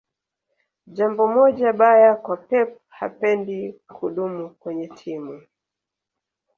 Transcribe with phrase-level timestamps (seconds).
[0.87, 5.41] jambo moja baya kwa pep hapendi kudumu kwenye timu